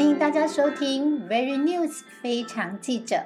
[0.00, 3.22] 欢迎大家收听 Very News 非常记者。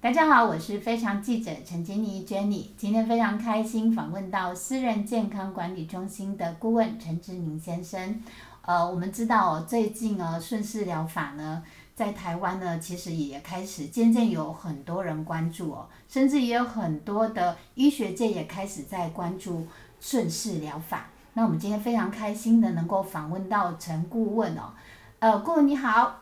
[0.00, 2.66] 大家好，我是非常记者陈金妮 Jenny。
[2.76, 8.22] 今天非常开心访问到私人健康管理中心的顾问陈志明先生。
[8.64, 11.64] 呃，我们知道最近呢顺势疗法呢，
[11.96, 19.66] 在台湾呢其实也开始渐渐有很多人关注哦，甚至也有很多的医学界也开始在关注
[20.02, 21.06] 顺势疗法。
[21.34, 24.74] 那我们今天非常开心的能够访问到陈顾问哦。
[25.20, 26.20] 呃，顾问你好。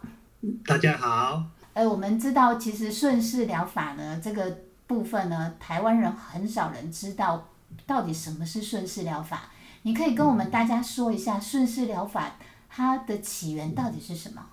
[0.67, 1.43] 大家好。
[1.73, 7.49] 呃，我们知道其实顺势疗法呢，这个部分呢，台湾人很少人知道
[7.87, 9.51] 到底什么是顺势疗法。
[9.83, 12.37] 你可以跟我们大家说一下顺势疗法
[12.69, 14.45] 它的起源到底是什么？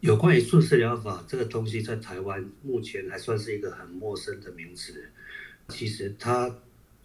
[0.00, 5.10] 有关于顺势疗法这个东西，在台湾目前还算是一个很陌生的名词。
[5.68, 6.50] 其实它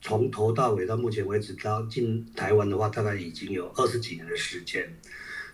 [0.04, 4.96] 从头到尾到目前为止，到进台湾的话，大概已经有二十几年的时间。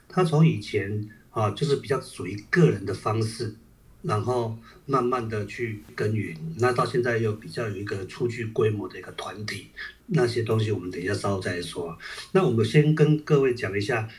[0.09, 1.09] 它从以前。
[1.31, 3.53] 啊，就是比较属于个人的方式，
[4.01, 6.35] 然后慢慢的去耕耘。
[6.57, 9.67] 那到现在又比较有一个初具规模的一个团体，
[10.07, 11.95] 那些东西我们等一下稍后再说。
[12.31, 14.09] 那我们先跟各位讲一下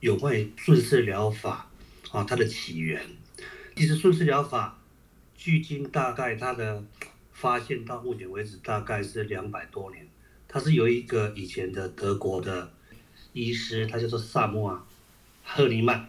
[0.00, 1.70] 有关于顺势疗法
[2.10, 3.02] 啊，它的起源。
[3.76, 4.80] 其实顺势疗法
[5.36, 6.82] 距今大概它的
[7.44, 10.08] 发现到目前为止大概是两百多年。
[10.48, 12.72] 它是由一个以前的德国的
[13.34, 14.86] 医师，他叫做萨默啊·
[15.54, 16.08] 赫尼曼。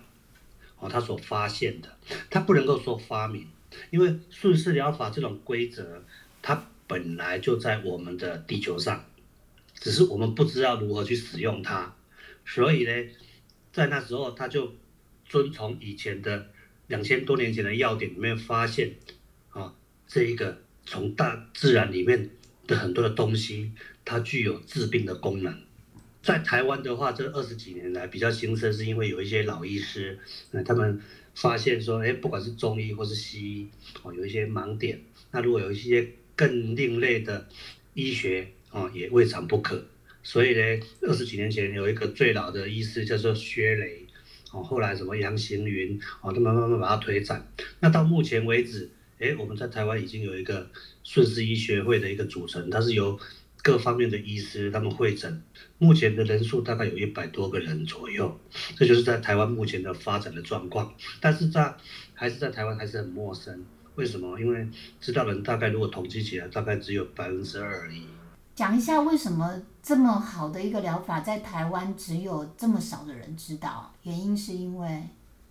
[0.80, 1.94] 哦，他所发现的，
[2.30, 3.50] 他不能够说发明，
[3.89, 6.02] 因为顺势疗法这种规则，
[6.41, 9.03] 它本来就在我们的地球上，
[9.73, 11.94] 只是我们不知道如何去使用它，
[12.45, 12.91] 所以呢，
[13.73, 14.73] 在那时候他就
[15.25, 16.47] 遵从以前的
[16.88, 18.94] 两千多年前的要点里面发现，
[19.50, 19.73] 啊，
[20.08, 22.30] 这一个从大自然里面
[22.67, 23.72] 的很多的东西，
[24.03, 25.61] 它具有治病的功能。
[26.22, 30.18] 在台湾的话，这二十几年来比较兴盛，是因为有一些老医师，
[30.51, 31.00] 呃，他们
[31.35, 33.69] 发现说，哎，不管是中医或是西医，
[34.01, 35.00] 哦，有一些盲点。
[35.31, 37.47] 那如果有一些更另类的
[37.94, 39.85] 医学，哦，也未尝不可。
[40.24, 40.62] 所以呢，
[41.01, 44.07] 二十几年前有一个最老的医师叫做薛雷，
[44.51, 47.47] 哦，后来什么杨行云，哦，他们慢慢把它推展。
[47.79, 48.90] 那到目前为止，
[49.20, 50.70] 哎，我们在台湾已经有一个
[51.03, 53.18] 顺势医学会的一个组成，它是由
[53.64, 55.42] 各方面的医师他们会诊。
[55.78, 58.38] 目前的人数大概有一百多个人左右，
[58.78, 60.94] 这就是在台湾目前的发展的状况。
[61.22, 61.74] 但是在
[62.14, 63.66] 还是在台湾还是很陌生，
[63.96, 64.40] 为什么？
[64.40, 64.68] 因为
[65.00, 68.04] 知道的人大概如果统计起来，大概只有百分之二而已。
[68.54, 73.94] 讲一下为什么这么好的一个疗法在台湾只有这么少的人知道？
[74.04, 75.04] 原因是因为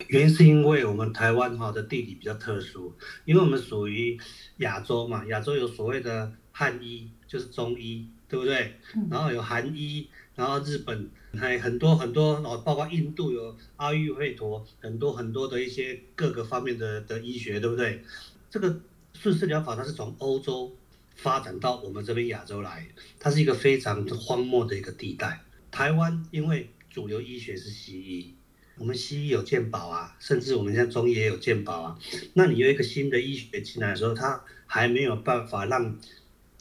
[0.09, 2.95] 原因是因为我们台湾哈的地理比较特殊，
[3.25, 4.19] 因为我们属于
[4.59, 8.09] 亚洲嘛，亚洲有所谓的汉医，就是中医。
[8.27, 8.75] 对不对？
[9.11, 18.03] 然后有韩医，然后日本还很多很多，哦，包括印度有阿育吠陀，很多很多的一些各个方面的的医学，对不对？
[18.51, 18.81] 这个
[19.13, 20.75] 顺势疗法它是从欧洲
[21.15, 22.89] 发展到我们这边亚洲来，
[23.21, 25.41] 它是一个非常荒漠的一个地带。
[25.71, 28.35] 台湾因为主流医学是西医，
[28.79, 31.99] 我们西医有健保啊，甚至我们现在中医也有健保啊。
[32.35, 35.99] 那你有一个新的医学进来的时候，它还没有办法让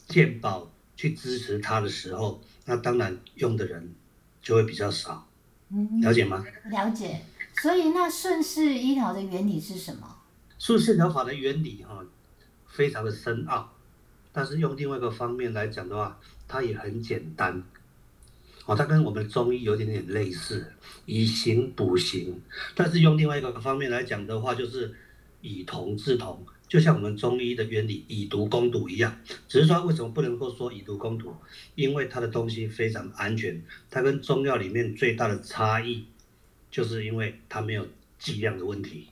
[0.08, 0.70] 健保。
[0.96, 3.92] 去支持它的时候，那当然用的人
[4.40, 5.26] 就会比较少，
[6.00, 6.44] 了解吗？
[6.70, 7.20] 了解。
[7.60, 10.18] 所以那顺势医疗的原理是什么？
[10.56, 12.06] 顺势疗法的原理哈，
[12.68, 13.72] 非常的深奥，
[14.32, 17.64] 但是用另外一个方面来讲的话，它也很简单。
[18.66, 20.72] 哦，它跟我们中医有点点类似，
[21.04, 22.40] 以形补形，
[22.74, 24.94] 但是用另外一个方面来讲的话，就是
[25.42, 26.46] 以同治同。
[26.66, 31.36] 就像我们中医的原理以毒攻毒一样，只是说为什么不能够说以毒攻毒？
[31.74, 36.06] 因为它的东西非常安全，它跟中药里面最大的差异，
[36.70, 37.86] 就是因为它没有
[38.18, 39.08] 剂量的问题。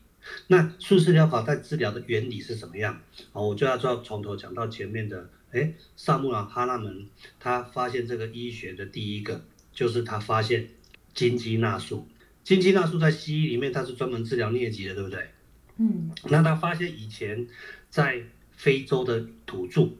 [0.46, 2.98] 那顺势疗法在治疗的原理是什么样？
[3.32, 5.28] 哦，我就要要从头讲到前面的。
[5.52, 7.06] 哎，萨穆尔哈纳门
[7.38, 10.68] 他发现这个医学的第一个，就是他发现
[11.14, 12.08] 金鸡纳素。
[12.42, 15.28] 金鸡纳素在西医里面它是专门治疗疟疾的，对不对？
[15.76, 17.46] 嗯，那他发现以前
[17.88, 18.20] 在
[18.50, 19.90] 非洲的土著，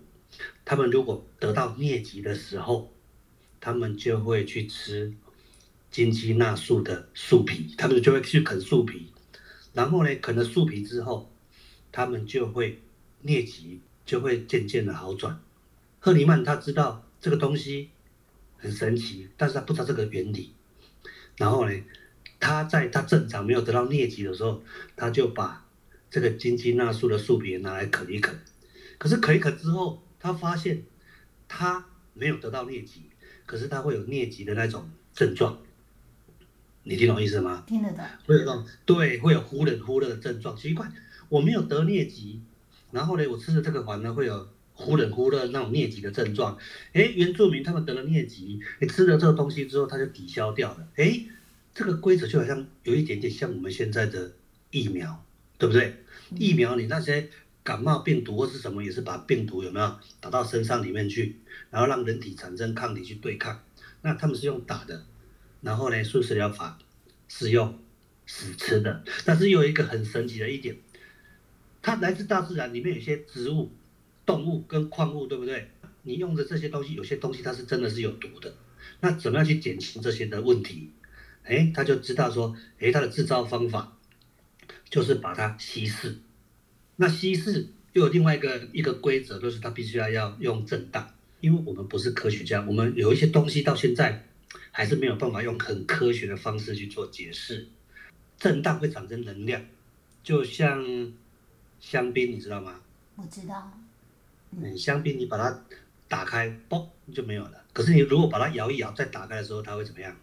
[0.65, 2.93] 他们如果得到疟疾的时候，
[3.61, 5.15] 他们就会去吃
[5.91, 9.13] 金鸡纳素的树皮，他们就会去啃树皮，
[9.73, 11.31] 然后呢，啃了树皮之后，
[11.93, 12.81] 他们就会
[13.25, 15.41] 疟疾就会渐渐的好转。
[15.99, 17.91] 赫尼曼他知道这个东西
[18.59, 20.53] 很神奇，但是他不知道这个原理，
[21.37, 21.75] 然后呢？
[22.45, 24.65] 他在他正常没有得到疟疾的时候，
[24.97, 25.65] 他就把
[26.11, 28.37] 这个金鸡纳树的树皮拿来啃一啃，
[28.99, 30.83] 可是啃一啃之后，他发现
[31.47, 33.03] 他没有得到疟疾，
[33.47, 35.57] 可是他会有疟疾的那种症状，
[36.83, 37.63] 你听懂意思吗？
[37.65, 38.05] 听得懂。
[38.27, 40.57] 会有那种对，会有忽冷忽热的症状。
[40.57, 40.91] 奇怪，
[41.29, 42.43] 我没有得疟疾，
[42.93, 46.57] 然后呢，我吃了这个环呢会有忽冷忽热那种疟疾的症状。
[46.93, 50.87] 哎，原住民他们得了疟疾，你吃了这个东西之后，它就抵消掉了。
[50.97, 51.25] 哎，
[51.75, 54.33] 这个规则就好像有一点点像我们现在的
[54.71, 55.25] 疫苗，
[55.59, 56.05] 对不对？
[56.37, 57.29] 疫苗你那些
[57.63, 61.37] 感冒病毒或是什么，也是把病毒有没有打到身上里面去，
[61.71, 63.63] 然后让人体产生抗体去对抗。
[64.01, 65.05] 那他们是用打的。
[65.61, 66.77] 然后呢，素食疗法
[67.29, 67.79] 是用
[68.27, 70.77] 死吃的，但是有一个很神奇的一点，
[71.83, 73.71] 它来自大自然，里面有些植物、
[74.25, 75.69] 动物跟矿物，对不对？
[76.03, 78.55] 你用的这些东西，有些东西它是真的是有毒的。
[79.01, 80.91] 那怎么样去减轻这些的问题？
[81.45, 83.99] 哎，他就知道说，哎，它的制造方法
[84.89, 86.19] 就是把它稀释。
[86.97, 94.27] 那稀释又有另外一个一个规则，就是它必须要要用震荡，因为我们不是科学家，我们有一些东西到现在。
[94.75, 97.69] 还是没有办法用很科学的方式去做解释。
[98.39, 99.63] 震荡会产生能量，
[100.23, 100.83] 就像
[101.83, 102.81] 香槟，你知道吗？
[103.17, 103.71] 我知道。
[104.53, 105.63] 嗯，香槟你把它
[106.09, 107.63] 打开，嘣就没有了。
[107.75, 110.17] 可是你如果把它摇一摇，再打开的时候，它会怎么样？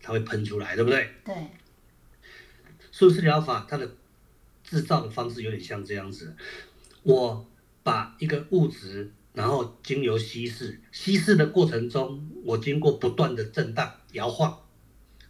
[0.00, 1.10] 它会喷出来，对不对？
[1.24, 1.34] 对。
[2.92, 3.90] 素食疗法它的
[4.62, 6.36] 制造的方式有点像这样子，
[7.02, 7.48] 我
[7.82, 9.10] 把一个物质。
[9.32, 14.58] 然后经由稀释，稀释的过程中，我经过不断的震荡摇晃，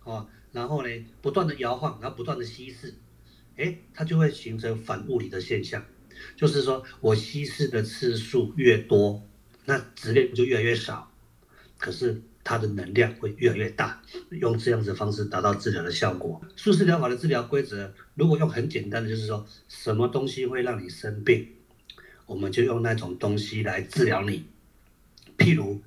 [0.05, 2.95] 哦，然后呢，不断的摇晃，然后不断的稀释，
[3.57, 5.85] 哎，它就会形成反物理的现象，
[6.37, 9.27] 就是说我稀释的次数越多，
[9.65, 11.11] 那质量就越来越少，
[11.79, 16.41] 可是它的能量会越来越大，用这样子的方式达到治疗的效果。
[16.55, 21.49] 素食疗法的治疗规则，如果用很简单的，就是说什么东西会让你生病？
[22.27, 24.45] 我们就用那种东西来治疗你，
[25.39, 25.81] 譬如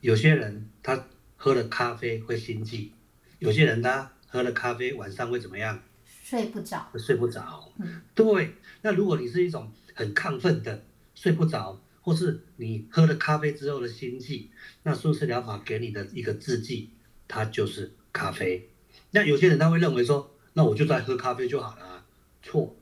[0.00, 1.06] 有些人他
[1.36, 2.90] 喝了咖啡会心悸，
[3.38, 5.82] 有些人他喝了咖啡晚上会怎么样？
[6.24, 6.90] 睡不着。
[6.96, 7.70] 睡不着。
[7.78, 8.00] 嗯。
[8.14, 10.82] 对，那如果你是一种很亢奋的
[11.14, 14.50] 睡不着，或是你喝了咖啡之后的心悸，
[14.84, 16.88] 那舒适疗法给你的一个制剂，
[17.28, 18.70] 它就是咖啡。
[19.10, 22.06] 那有些人他会认为说，那我就在喝咖啡就好了，
[22.42, 22.74] 错。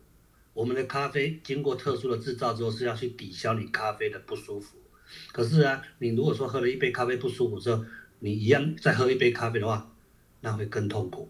[0.55, 4.77] 我们的咖啡经过特殊的制造之后，是要去抵消你咖啡的不舒服。
[5.33, 7.85] 可是啊，你如果说喝了一杯咖啡不舒服之后，
[8.21, 9.93] 你一样再喝一杯咖啡的话，
[10.43, 11.29] 那会更痛苦，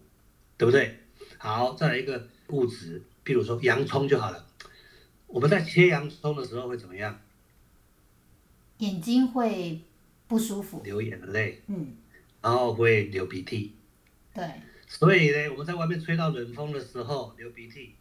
[0.57, 0.99] 对不对？
[1.43, 4.47] 好，再来一个物质，比如说洋葱就好了。
[5.27, 7.19] 我们在切洋葱的时候会怎么样？
[8.77, 9.81] 眼睛会
[10.25, 11.97] 不舒服，流眼泪，嗯，
[12.41, 13.73] 然后会流鼻涕。
[14.33, 14.49] 对。
[14.87, 17.95] 所以呢，我们在外面吹到冷风的时候流鼻涕。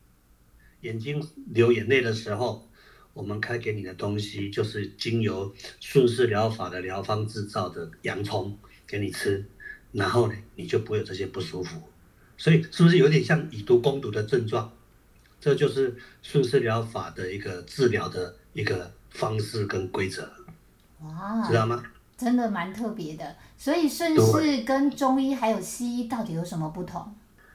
[0.82, 2.68] 眼睛流眼泪的时候，
[3.12, 8.56] 我们开给你的东西就是经由顺势疗法的疗方制造的洋葱
[8.86, 9.44] 给你吃，
[9.90, 11.82] 然后呢，你就不会有这些不舒服。
[12.36, 14.72] 所以是不是有点像以毒攻毒的症状？
[15.40, 20.30] 这就是顺势疗法的一个治疗的一个方式跟规则。
[21.00, 21.82] 哇，知道吗？
[22.16, 23.36] 真的蛮特别的。
[23.56, 27.14] 所以顺势跟中医还有西医到底有什么不同？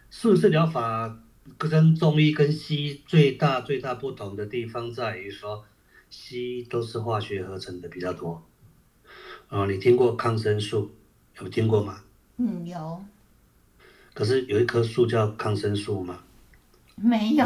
[0.09, 1.19] 顺势疗法。
[1.57, 5.63] 跟中医跟西医最大最大不同的地方在于说，
[6.09, 8.44] 西医都是化学合成的比较多。
[9.47, 10.92] 哦，你听过抗生素？
[11.40, 12.02] 有听过吗？
[12.35, 13.02] 嗯，有。
[14.18, 16.24] 可是有一棵树叫抗生素吗？
[16.95, 17.45] 没有。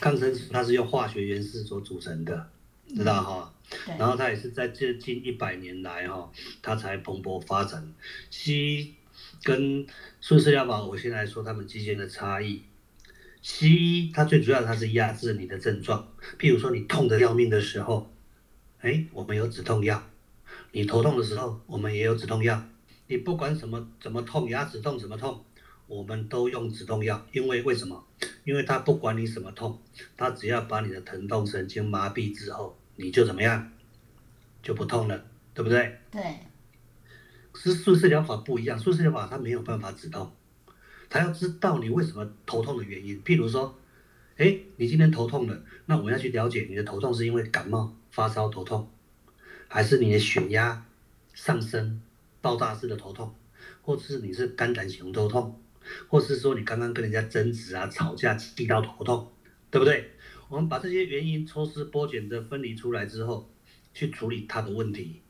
[0.00, 2.50] 抗 生素它是用化学元素所组成的，
[2.88, 3.54] 知道哈？
[3.96, 6.28] 然后它也是在这近一百年来哈，
[6.60, 7.94] 它才蓬勃发展。
[8.30, 8.94] 西医。
[9.44, 9.86] 跟
[10.20, 12.62] 顺势疗法，我先来说他们之间的差异。
[13.40, 18.12] 西医它最主要它是压制你的症状，譬如说你痛得要命的时候，
[18.80, 20.00] 哎，我们有止痛药；
[20.72, 22.64] 你头痛的时候，我们也有止痛药。
[23.12, 25.44] 你不管什么怎么痛，牙齿痛什么痛，
[25.86, 27.22] 我们都用止痛药。
[27.30, 28.02] 因为为什么？
[28.42, 29.78] 因为它不管你什么痛，
[30.16, 33.70] 它只要把你的疼痛神经麻痹之后，你就怎么样，
[34.62, 35.98] 就不痛了，对不对？
[36.10, 36.22] 对。
[37.54, 40.32] 是素食疗法不一样，素食疗法它没有办法止痛，
[41.10, 43.22] 它要知道你为什么头痛的原因。
[43.22, 43.78] 譬如说，
[44.38, 48.88] 哎，你今天头痛了，那我们要去了解你的头痛是因为感冒发烧头痛，
[49.68, 50.86] 还是你的血压
[51.34, 52.00] 上升
[52.42, 53.34] 爆炸式的头痛，
[53.80, 55.58] 或是你是肝胆型头痛，
[56.08, 59.32] 或是说你刚刚跟人家争执啊、吵架气到头痛，
[59.70, 60.10] 对不对？
[60.50, 63.50] 我们把这些原因抽丝剥茧的分离出来之后，
[63.94, 65.22] 去处理它的问题。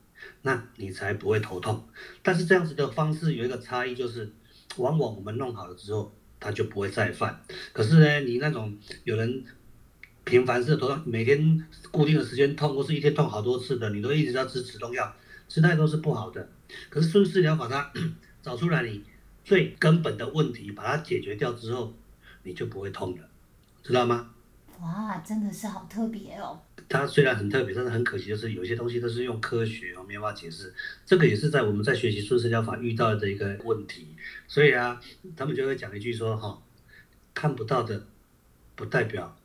[0.42, 1.88] 那你才不会头痛，
[2.22, 4.32] 但是这样子的方式有一个差异，就是
[4.76, 7.44] 往往我们弄好了之后，它就不会再犯。
[7.72, 9.44] 可是呢，你那种有人
[10.24, 15.12] 频繁式头痛，每天固定的时间痛，或是一天痛好多次的，你都一直要吃止痛药，
[15.52, 16.48] 吃太多是不好的。
[16.88, 17.92] 可是顺势疗法它
[18.40, 19.04] 找出来你
[19.44, 21.92] 最根本的问题，把它解决掉之后，
[22.44, 23.28] 你就不会痛了，
[23.82, 24.30] 知道吗？
[24.80, 26.58] 哇，真的是好特别哦。
[26.88, 30.72] 它虽然很特别，但是很可惜，就是有些东西都是用科学哦没办法解释。
[31.04, 34.16] 这个也是在我们在学习顺势疗法遇到的一个问题。
[34.48, 34.98] 所以啊，
[35.36, 36.62] 他们就会讲一句说哈，
[37.34, 38.06] 看不到的
[38.74, 39.36] 不代表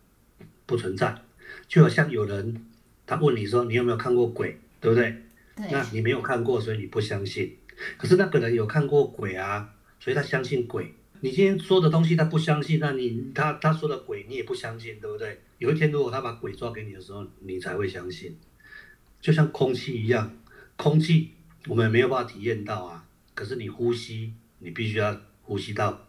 [0.66, 1.22] 不存在。
[1.68, 2.66] 就好像有人
[3.06, 5.27] 他问你说你有没有看过鬼，对不对？
[5.58, 5.68] 对。
[5.72, 7.58] 那你没有看过，所以你不相信。
[7.98, 10.94] 可是那个人有看过鬼啊，所以他相信鬼。
[11.20, 15.42] 你今天说的东西他不相信，那你他他说的鬼你也不相信，对不对？
[15.58, 18.38] 有一天如果他把鬼抓给你的时候，你才会相信。
[19.20, 20.38] 就像空气一样，
[20.76, 21.32] 空气
[21.68, 26.08] 我们没有办法体验到啊，可是你呼吸，你必须要呼吸到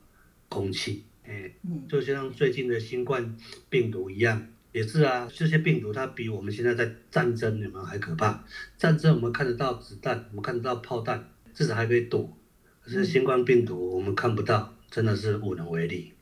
[0.50, 1.04] 空气。
[1.26, 1.50] 哎，
[1.88, 3.36] 就像最近的新冠
[3.70, 8.44] 病毒一样，也是啊，这些病毒它比我们现在在战争里面还可怕。
[8.76, 12.36] 战争我们看得到子弹，我们看得到炮弹，至少还可以躲。
[12.82, 14.74] 可是新冠病毒我们看不到。
[14.90, 16.14] 真的是无能为力。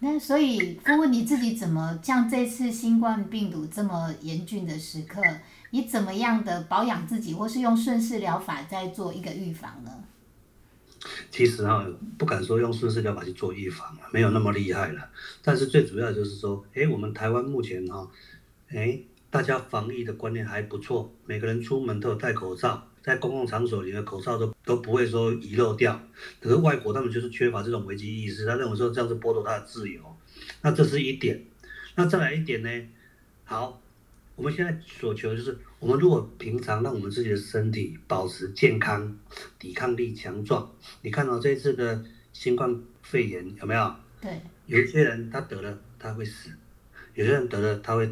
[0.00, 5.22] 那所以，问问你自己怎么像这次新冠病毒这么严峻的时刻，
[5.70, 10.02] 你怎么样的保养自己，或是用顺势疗法在做一个预防呢？
[11.30, 11.86] 其实啊，
[12.16, 15.08] 不敢说用顺势疗法去做预防没有那么厉害了。
[15.42, 18.08] 但是最主要就是说，哎，我们台湾目前哈，
[18.68, 19.00] 哎，
[19.30, 22.84] 大家防疫的观念还不错，每个人出门都有戴口罩。
[23.00, 25.98] 在公共场所里的口罩都都不会说遗漏掉，
[26.40, 30.02] 可是外国他们就是缺乏这种危机意识，他认为说这样子剥夺他的自由，
[30.60, 31.42] 那这是一点。
[31.94, 32.68] 那再来一点呢？
[33.44, 33.80] 好，
[34.38, 39.18] 我们现在所求就是，我们如果平常让我们自己的身体保持健康，
[39.58, 40.72] 抵抗力强壮。
[41.02, 43.96] 你看到这次的新冠肺炎有没有？
[44.20, 44.40] 对。
[44.66, 46.50] 有一些人他得了他会死，
[47.14, 48.08] 有些人得了他会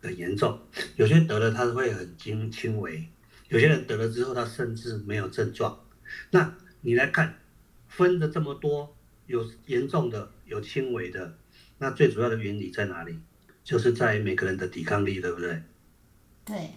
[0.00, 0.56] 很严重，
[0.94, 3.04] 有些得了他会很轻轻微。
[3.48, 5.80] 有些人得了之后，他甚至没有症状。
[6.30, 7.40] 那你来看，
[7.88, 8.96] 分的这么多，
[9.26, 11.36] 有严重的，有轻微的，
[11.78, 13.18] 那最主要的原理在哪里？
[13.66, 15.60] 就是在每个人的抵抗力，对不对？
[16.44, 16.70] 对。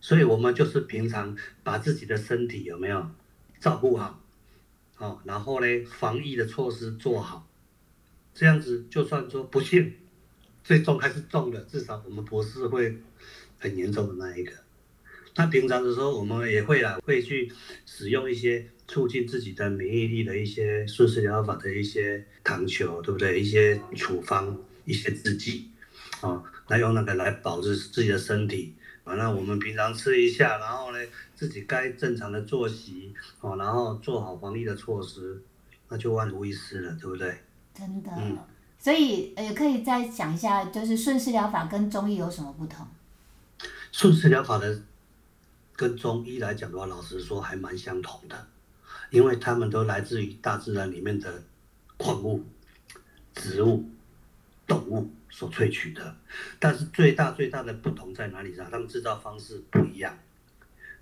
[0.00, 3.06] 所以我们就是平常把自己的身体有没有
[3.60, 4.18] 照顾好，
[4.96, 7.46] 哦，然后呢，防疫的措施做好，
[8.32, 9.92] 这样子就算说不幸
[10.64, 12.96] 最终还是中了，至少我们不是会
[13.58, 14.52] 很严重的那一个。
[15.36, 17.52] 那平常的时候，我们也会啊，会去
[17.84, 23.38] 使用一些促进自己的免疫力的一些顺势疗法的一些糖球，对不对？
[23.38, 25.69] 一些处方、一些制剂，
[26.20, 28.74] 啊，那用那个来保持自己的身体。
[29.04, 30.98] 完了，我们平常吃一下，然后呢，
[31.34, 35.42] 自己该正常的作息，哦，然后做好防疫的措施，
[35.88, 37.38] 那就万无一失了，对不对？
[37.74, 38.10] 真的。
[38.16, 38.38] 嗯。
[38.78, 42.86] 所以也可以再讲一下，就是顺势疗法跟中医有什么不同？
[43.90, 44.82] 顺势疗法的。
[45.76, 48.46] 跟中医来讲的话，老实说还蛮相同的，
[49.08, 51.42] 因为他们都来自于大自然里面的
[51.96, 52.44] 矿物、
[53.34, 53.88] 植物、
[54.70, 56.16] 动物所萃取的。
[56.60, 58.70] 但是最大最大的不同在哪里上？
[58.70, 60.16] 他们制造方式不一样。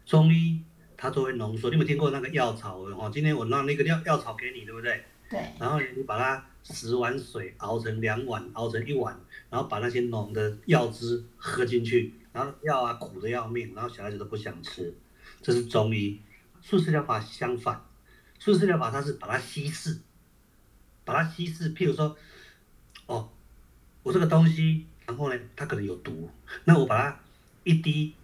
[0.07, 0.63] 中医
[0.97, 2.79] 它作为浓缩，你有没有听过那个药草？
[2.79, 5.05] 哦，今天我让那个药药草给你，对不对？
[5.29, 5.39] 对。
[5.61, 9.15] 然后你把它十碗水熬成两碗，熬成一碗，
[9.51, 12.15] 然后把那些浓的药汁喝进去。
[12.33, 14.95] 然后药啊苦的要命，然后小孩子都不想吃，
[15.43, 16.21] 这是中医。
[16.61, 17.85] 素食疗法相反，
[18.39, 19.99] 素食疗法它是把它稀释，
[21.05, 21.73] 把它稀释。
[21.75, 22.17] 譬如说，
[23.07, 23.31] 哦，
[24.09, 26.31] 我这个东西，然后呢，它可能有毒，
[26.65, 27.21] 那我把它
[27.63, 28.15] 一滴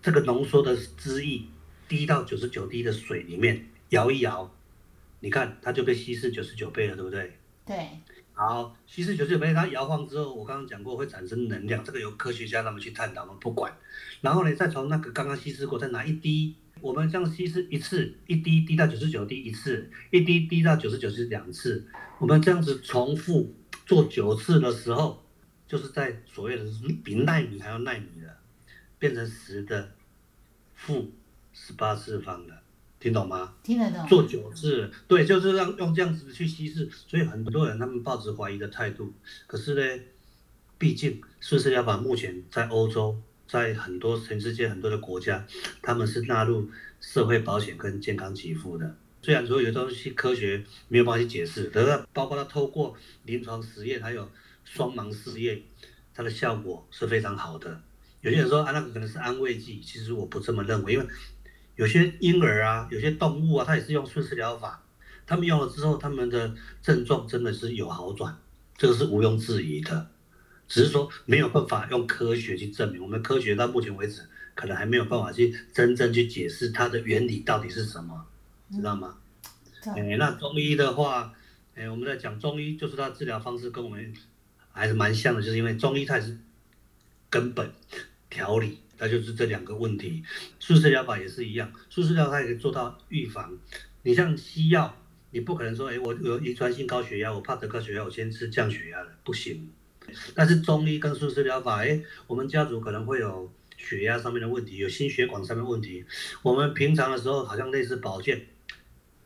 [0.00, 1.42] 这个浓缩的汁液
[1.86, 4.50] 滴到九十九滴的水里面，摇一摇，
[5.20, 7.36] 你看它就被稀释九十九倍了，对不对？
[7.66, 7.76] 对。
[8.32, 13.70] 好，稀释九十九倍，它摇晃之后，我刚刚讲过会产生能量，这个由科学家他们去探讨，我们不管。
[14.22, 21.86] 然后呢，再从那个刚刚稀释过，再拿一滴，我们这样稀释一次，一滴滴到九十九滴一次，一滴滴到九十九是两次，
[22.18, 23.54] 我们这样子重复
[23.86, 25.22] 做九次的时候，
[25.66, 26.64] 就是在所谓的
[27.04, 28.36] 比纳米还要纳米的，
[28.98, 29.92] 变成十的
[30.74, 31.12] 负
[31.52, 32.58] 十八次方的。
[33.00, 33.54] 听懂吗？
[33.64, 34.06] 听得懂。
[34.06, 39.12] 做九次，对，就是让用这样子去稀释，所以很多人他们抱持怀疑的态度。
[39.48, 40.04] 可是呢，
[40.78, 45.44] 毕竟顺势要把目前在欧洲，在很多全世界很多的国家，
[45.82, 46.70] 他们是纳入
[47.00, 48.96] 社会保险跟健康给付的。
[49.22, 54.28] 虽然说有东西科学没有办法去解释，可是包括它透过临床实验还有
[54.64, 55.62] 双盲试验，
[56.12, 57.80] 它的效果是非常好的。
[58.20, 61.06] 有些人说啊，那个可能是安慰剂，其实我不这么认为，因为。
[61.74, 64.84] 有些婴儿啊，有些动物啊，它也是用顺势疗法，
[65.26, 68.38] 他们用了之后，他们的症状真的是有好转，
[68.76, 70.10] 这个是毋庸置疑的。
[70.68, 74.20] 只是说没有办法用科学去证明，我们科学到目前为止
[74.54, 78.26] 可能还没有办法去真正去解释它的原理到底是什么，
[78.72, 79.18] 知道吗？
[79.96, 81.32] 哎，那中医的话，
[81.74, 84.12] 哎，我们在讲中医，就是它治疗方式跟我们
[84.70, 86.38] 还是蛮像的，就是因为中医它是
[87.28, 87.70] 根本
[88.30, 90.22] 调理，它就是这两个问题。
[90.58, 93.58] 素食疗法也是一样，素食疗法也可以做到预防。
[94.02, 94.96] 你像西药，
[95.30, 99.70] 你不可能说，哎，我有遗传性高血压，我怕得高血压，我先吃降血压的，不行。
[100.34, 106.04] 但是中医跟素食疗法，哎，我们家族可能会有血压上面的问题，有心血管上面问题，
[106.42, 108.46] 我们平常的时候好像类似保健，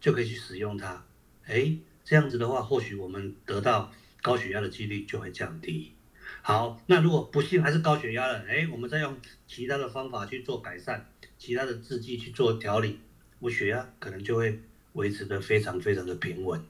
[0.07, 1.05] 就可以去使用它，
[1.47, 5.95] 哎，这样子的话，或许我们得到高血压的几率就会降低。
[6.43, 9.17] 好，那如果不幸还是高血压了，哎，我们再用
[9.49, 13.01] 其他的方法去做改善，其他的制剂去做调理，
[13.41, 14.61] 我血压可能就会
[14.93, 16.65] 维持的非常非常的平稳。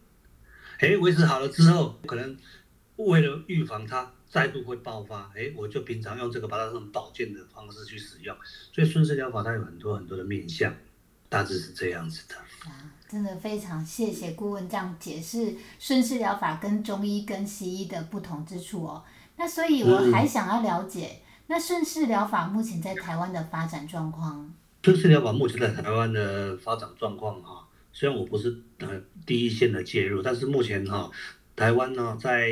[0.79, 2.35] 哎，维持好了之后，可能。
[2.97, 8.35] 为了预防它再度会爆发，哎，我就平常用这个把它用保健的方式去使用，
[8.73, 10.75] 所以顺势疗法它有很多很多的面向，
[11.29, 12.35] 大致是这样子的。
[12.69, 19.05] 啊，真的非常谢谢顾问这样解释顺势疗法跟中医跟西医的不同之处哦。
[19.37, 24.53] 那所以我还想要了解，那顺势疗法目前在台湾的发展状况？
[24.83, 28.89] 顺势疗法目前在台湾的发展状况哈，虽然我不是呃
[29.25, 31.11] 第一线的介入，但是目前哈。
[31.57, 32.49] 台湾呢，在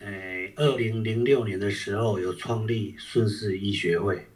[0.00, 4.26] 诶二零零六年的时候有创立顺势医学会，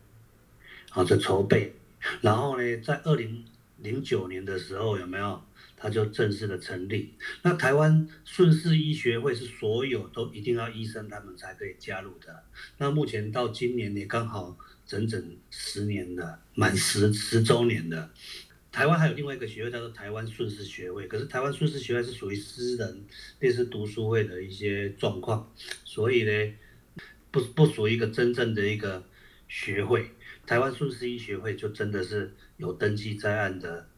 [0.91, 1.75] 啊，在筹备，
[2.21, 3.45] 然后呢，在二零
[3.79, 5.43] 零九年的时候有没有，
[5.77, 7.15] 它就正式的成立。
[7.43, 12.45] 那台湾顺势医学会是所有都一定要医生他们才可以加入的。
[12.79, 14.57] 那目前到今年也刚好
[14.87, 18.11] 整整十年了，满十十周年的。
[18.71, 23.05] 台湾还有另外一个学会叫做台湾顺势学会，可是台湾顺势学会是属于私人
[23.39, 25.53] 类似读书会的一些状况，
[25.85, 26.55] 所以呢，
[27.31, 29.05] 不不属于一个真正的一个
[29.47, 30.11] 学会。
[30.47, 33.89] 台湾顺势医学会就真的是有登记在案的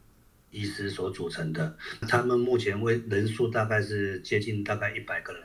[0.50, 1.77] 医师所组成的，
[2.09, 5.42] 他们目前为人数大概是接近大概一百个人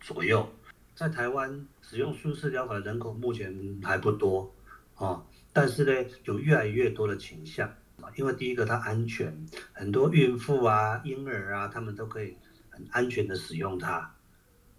[0.00, 0.48] 左右，
[0.94, 4.54] 在台湾使用顺势疗法的人口目前还不多
[4.94, 7.72] 啊，但是呢，有越来越多的倾向。
[8.14, 9.34] 因为第一个它安全，
[9.72, 12.36] 很多孕妇啊、婴儿啊，他们都可以
[12.70, 14.14] 很安全的使用它，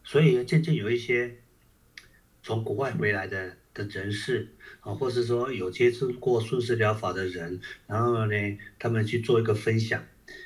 [0.04, 1.38] 所以渐渐有一些
[2.42, 4.56] 从国外回来的的人士
[4.88, 10.02] 啊，或是说有接触过顺势疗法的人，然后呢，他们去做一个分享，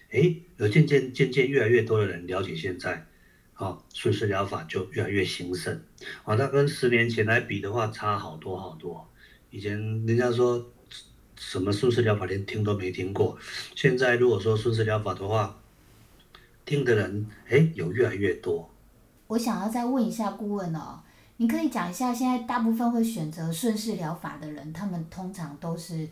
[0.09, 3.05] 哎，有渐渐渐渐越来越多的人了解现在，
[3.53, 5.79] 啊，顺势疗法就越来越兴盛，
[6.23, 9.07] 啊，那跟十年前来比的话，差好多好多，
[9.51, 9.77] 以前
[10.07, 10.71] 人家说。
[11.43, 13.35] 什么顺势疗法连听都没听过，
[13.75, 15.59] 现在如果说顺势疗法的话，
[16.65, 18.69] 听的人哎有越来越多。
[19.25, 21.01] 我想要再问一下顾问哦，
[21.41, 26.07] 你可以讲一下现在大部分会选择顺势疗法的人，他们通常都是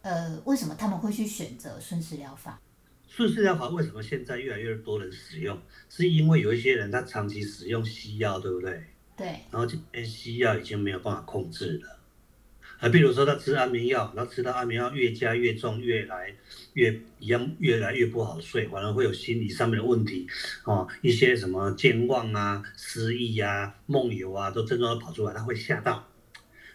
[0.00, 2.58] 呃为什么他们会去选择顺势疗法？
[3.06, 5.60] 顺势疗法为什么现在越来越多人使用？
[5.90, 8.82] 是因为有一些人他长期使用西药，对不对？
[9.14, 9.26] 对。
[9.50, 11.98] 然后这边西药已经没有办法控制了。
[12.78, 16.34] 啊，比如说他吃安眠药，然后吃到安眠药越加越重，越来
[16.74, 20.26] 越一样，越来越不好睡，反而会有心理上面的问题，
[20.64, 26.08] 哦，一些什么健忘啊、失忆啊、梦游啊，都症状都跑出来，他会吓到。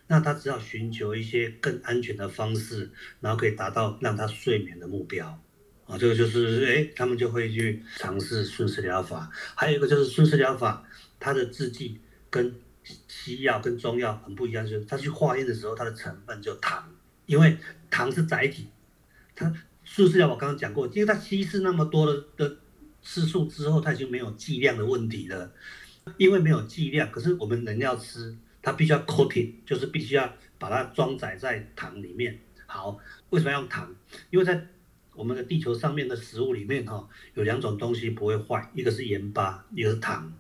[0.08, 5.40] 那他只好寻求一些更安全的方式，然后可以达到让他睡眠的目标。
[5.86, 9.30] 啊，这个就是哎，他们就会去尝试顺势疗法。
[9.56, 10.84] 还有一个就是顺势疗法，
[11.20, 12.56] 它的制剂跟
[13.08, 16.89] 西药跟中药很不一样，就是它去化验的时候，它的成分就糖，
[17.25, 17.58] 因为
[17.89, 18.67] 糖是载体。
[19.36, 22.58] 它顺势疗法我刚刚讲过，因为它稀释那么多的的
[23.02, 25.52] 次数之后，它已经没有剂量的问题了。
[26.17, 32.39] 因为没有剂量，可是我们人要吃，它必须要 coating，就是必须要把它装载在糖里面。
[32.65, 32.97] 好，
[33.30, 33.93] 为什么要用糖？
[34.32, 34.67] 因为在
[35.13, 40.34] 我们的地球上面的食物里面哈，有两种东西不会坏，一个是盐巴，一个是糖。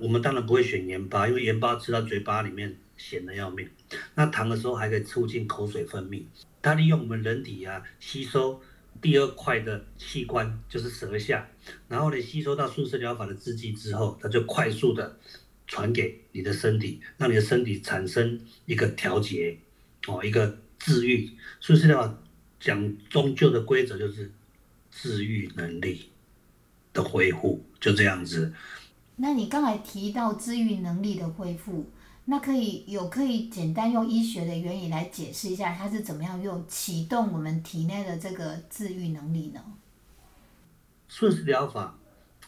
[0.00, 3.68] 我们当然不会选盐巴，因为盐巴吃到嘴巴里面咸的要命。
[4.14, 6.22] 那糖的时候还可以促进口水分泌，
[6.62, 8.60] 它利用我们人体啊吸收
[9.00, 11.48] 第二块的器官就是舌下，
[11.88, 15.18] 然后呢吸收到顺势疗法的制剂之后，它就快速的
[15.66, 19.58] 传给你的身体，让你的身体产生一个调节
[20.06, 21.30] 哦，一个治愈。
[21.60, 22.18] 顺势疗法
[22.58, 24.30] 讲终究的规则就是
[24.90, 26.10] 治愈能力
[26.92, 28.52] 的恢复，就这样子。
[29.22, 31.84] 那你刚才提到治愈能力的恢复，
[32.24, 39.62] 那可以有可以简单用医学的原理来解释一下，它是怎么样用启动我们体内的这个治愈能力呢？
[41.06, 41.98] 顺势疗法，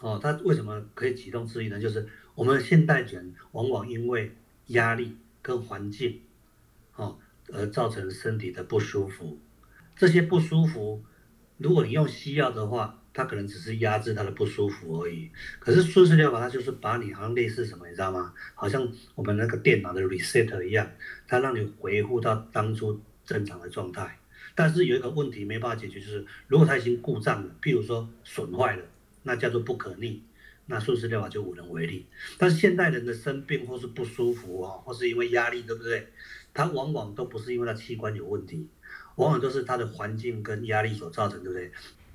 [0.00, 1.78] 哦，它为什么可以启动治愈呢？
[1.78, 4.34] 就是我们现代人往往因为
[4.68, 6.20] 压力跟环境，
[6.96, 7.18] 哦，
[7.52, 9.38] 而造成身体的不舒服。
[9.94, 11.02] 这些不舒服，
[11.58, 15.30] 如果你用西药的话，它可能只是压制它的不舒服而已。
[15.58, 18.32] 可是顺势疗法，它就是把你好像类似什么，你知道吗？
[18.54, 20.90] 好像我们那个电脑的 reset 一样，
[21.26, 24.18] 它让你回复到当初正常的状态。
[24.54, 28.84] 但是有一个问题没办法解决，就是如果它已经故障了，譬如说损坏了，
[29.22, 30.22] 那叫做不可逆，
[30.66, 32.06] 那顺势疗法就无能为力。
[32.36, 36.08] 但是现代人的生病或是不舒服啊，或是因为压力，对不对？
[36.52, 38.68] 它往往都不是因为它器官有问题，
[39.16, 41.72] 往往都是它的环境跟压力所造成，对不对？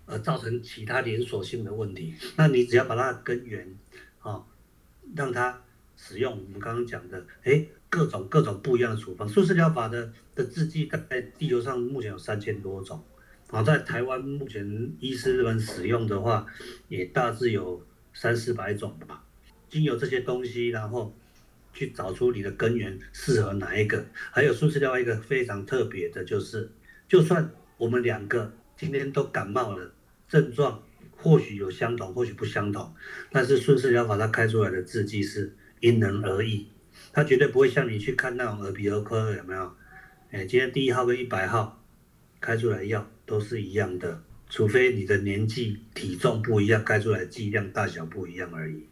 [0.08, 2.16] 而造成其他连锁性的问题。
[2.36, 3.78] 那你只要把它的根源，
[4.20, 4.44] 啊，
[5.16, 5.62] 让它
[5.96, 9.28] 使用我们刚刚讲的，哎，各种各种不一样的处方。
[9.28, 13.04] 顺势疗法的的制剂大概地球上目前有三千多种，
[13.50, 16.46] 啊，在台湾目前医师们使用的话，
[16.88, 19.24] 也大致有三四百种吧。
[19.70, 21.14] 经由这些东西，然后
[21.74, 24.06] 去找出你的根源适合哪一个。
[24.32, 26.72] 还有顺势疗法一个非常特别的就是，
[27.10, 29.92] 就算我们两个今天都感冒了。
[30.28, 30.84] 症状
[31.16, 32.94] 或许有相同，或许不相同，
[33.32, 36.68] 但是顺势疗法它开出来的制剂是因人而异，
[37.12, 39.72] 它绝对不会像你去看那种耳鼻喉科有没有？
[40.32, 41.82] 哎，今天第一号跟一百号
[42.40, 48.84] 开出来药都是一样的，除非你的年纪、体重不一样，开出来剂量大小不一样而已。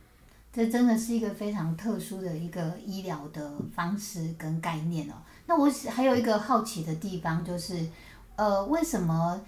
[0.53, 5.15] 这真的是一个非常特殊的一个医疗的方式跟概念哦。
[5.45, 7.85] 那我还有一个好奇的地方就是，
[8.37, 9.45] 呃，为什么？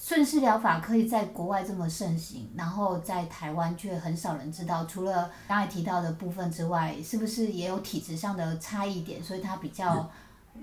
[0.00, 4.86] 顺势疗法可以在国外这么盛行，然后在台湾却很少人知道。
[4.86, 10.08] 除了刚才提到的部分之外，是不是也有体质上的差异点，所以它比较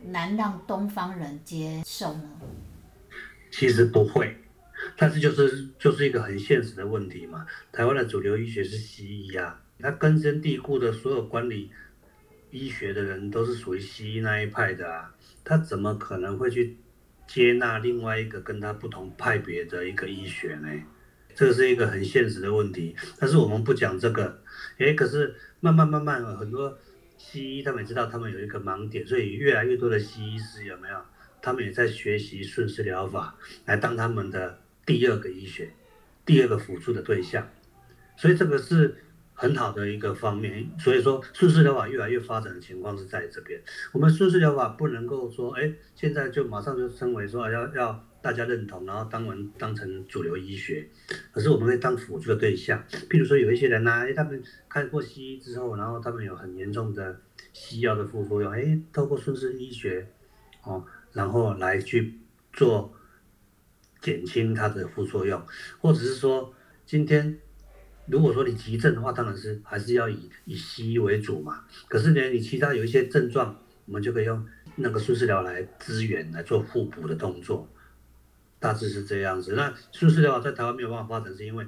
[0.06, 2.30] 难让东方人接受呢？
[3.52, 4.38] 其实不会，
[4.98, 7.45] 但是就是就是一个很现实的问题嘛。
[7.74, 11.69] 台湾的主流医学是西医啊，它根深蒂固的所有管理
[12.52, 16.78] 医学的人都是属于西医那一派的啊，他怎么可能会去？
[17.27, 20.69] 接纳另外一个跟他不同派别的一个医学呢，
[21.33, 22.95] 这个是一个很现实的问题。
[23.19, 24.41] 但是我们不讲这个，
[24.77, 26.77] 诶，可是慢慢慢慢，很多
[27.17, 30.97] 西医他们知道他们有一个盲点，所以越来越多的西医师有没有？
[31.41, 33.35] 他们也在学习顺势疗法
[33.65, 35.69] 来当他们的第二个医学，
[36.25, 37.49] 第二个辅助的对象。
[38.17, 38.97] 所以这个是。
[39.38, 43.62] 很好的一个方面，所以说顺势疗法越来越发展的情况是在这边。
[43.91, 50.88] 我们顺势疗法不能够说，哎，现在就马上就称为说要要大家认同，然后当完当成主流医学，
[51.34, 52.82] 可是我们会当辅助的对象。
[53.10, 57.19] 譬如说有一些人呢，哎，他们看过西医之后，然后他们有很严重的
[57.52, 60.08] 西药的副作用，哎，透过顺势医学，
[60.63, 62.17] 哦，然后来去
[62.54, 62.93] 做
[64.00, 65.45] 减轻它的副作用，
[65.80, 66.54] 或者是说
[66.86, 67.38] 今天。
[68.07, 71.63] 如果说你急症的话，当然是还是要以以西医为主嘛。
[71.87, 77.67] 可是呢，你其他有一些症状，我们就可以用那个顺势疗来支援来做互补的动作，
[78.59, 79.53] 大致是这样子。
[79.53, 81.65] 那顺势疗在台湾没有办法发展，是因为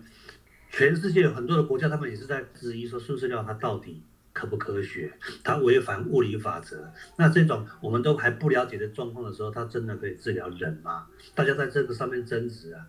[0.70, 5.12] 全世界有很多的国家，他们也是在质疑说顺势疗它到底可不科学，
[5.44, 6.94] 它违反物理法则。
[7.18, 11.08] 那这种我们都还不了解的状况的时候，它真的可以治疗人吗？
[11.34, 12.86] 大家在这个上面争执啊。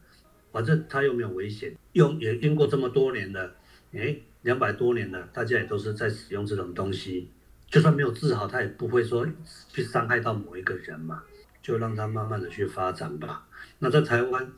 [0.50, 3.54] 反正它又没有危险，用也用过这么多年了，
[3.92, 7.28] 哎，两百多年了，大家也都是在使用这种东西，
[7.68, 9.26] 就算没有治好，它也不会说
[9.68, 11.22] 去伤害到某一个人嘛，
[11.62, 13.46] 就让它慢慢的去发展吧。
[13.78, 14.50] 那在台湾，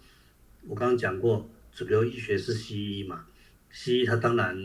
[0.67, 3.25] 我刚刚讲过，主流医学是西医嘛，
[3.71, 4.57] 西医它当然，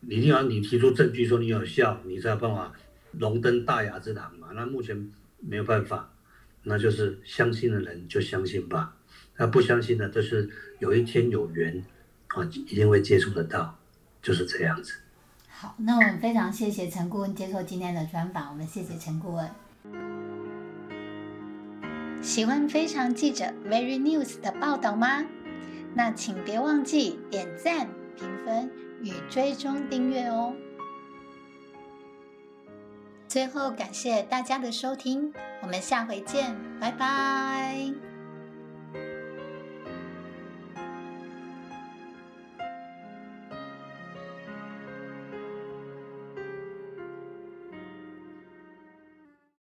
[0.00, 2.72] 你一定要你提出证据说你有效，你才有办法
[3.12, 4.48] 荣登大雅之堂嘛。
[4.54, 6.12] 那目前没有办法，
[6.62, 8.96] 那就是相信的人就相信吧。
[9.36, 11.84] 那不相信的，就是有一天有缘，
[12.28, 13.78] 啊，一定会接触得到，
[14.22, 14.94] 就是这样子。
[15.48, 19.50] 好，那我们非常谢谢陈顾问接受今天的专访，我们谢谢陈顾问。
[22.20, 25.24] 喜欢非常记者 Very News 的报道吗？
[25.94, 28.70] 那请别忘记点赞、评分
[29.02, 30.54] 与追踪订阅哦。
[33.26, 38.11] 最后感谢大家的收听，我们下回见，拜拜。